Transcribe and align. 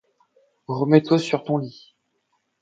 Remets-toi 0.65 1.19
sur 1.19 1.43
ton 1.43 1.59
lit. 1.59 1.93